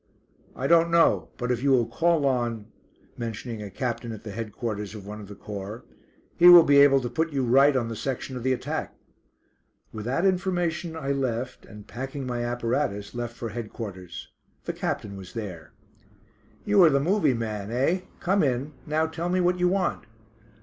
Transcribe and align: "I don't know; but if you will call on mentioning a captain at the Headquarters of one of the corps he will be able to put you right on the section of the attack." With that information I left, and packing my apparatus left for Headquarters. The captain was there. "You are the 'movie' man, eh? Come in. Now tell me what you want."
"I 0.55 0.65
don't 0.65 0.89
know; 0.89 1.29
but 1.37 1.51
if 1.51 1.61
you 1.61 1.69
will 1.69 1.85
call 1.85 2.25
on 2.25 2.65
mentioning 3.17 3.61
a 3.61 3.69
captain 3.69 4.11
at 4.11 4.23
the 4.23 4.31
Headquarters 4.31 4.95
of 4.95 5.05
one 5.05 5.21
of 5.21 5.27
the 5.27 5.35
corps 5.35 5.83
he 6.35 6.47
will 6.49 6.63
be 6.63 6.79
able 6.79 7.01
to 7.01 7.07
put 7.07 7.31
you 7.31 7.45
right 7.45 7.75
on 7.75 7.87
the 7.87 7.95
section 7.95 8.35
of 8.35 8.41
the 8.41 8.51
attack." 8.51 8.95
With 9.93 10.05
that 10.05 10.25
information 10.25 10.95
I 10.95 11.11
left, 11.11 11.67
and 11.67 11.85
packing 11.87 12.25
my 12.25 12.43
apparatus 12.43 13.13
left 13.13 13.37
for 13.37 13.49
Headquarters. 13.49 14.29
The 14.65 14.73
captain 14.73 15.17
was 15.17 15.33
there. 15.35 15.71
"You 16.65 16.81
are 16.83 16.89
the 16.89 16.99
'movie' 16.99 17.35
man, 17.35 17.69
eh? 17.69 17.99
Come 18.21 18.41
in. 18.41 18.73
Now 18.87 19.05
tell 19.05 19.29
me 19.29 19.39
what 19.39 19.59
you 19.59 19.67
want." 19.67 20.05